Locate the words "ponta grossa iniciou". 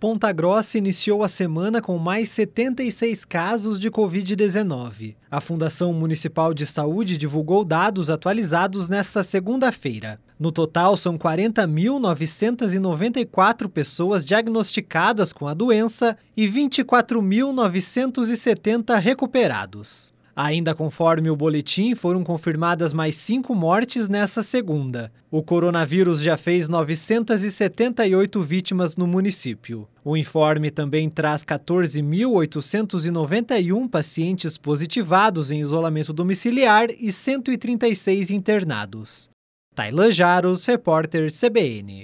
0.00-1.22